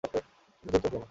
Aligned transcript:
এতো 0.03 0.19
চুপচাপ 0.63 0.81
কেন? 0.83 0.99